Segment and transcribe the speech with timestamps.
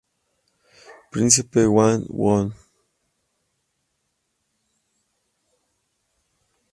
[1.11, 2.45] Príncipe Wang Won.